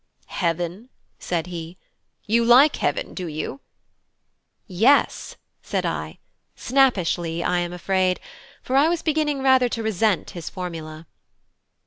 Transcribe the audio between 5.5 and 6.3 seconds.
said I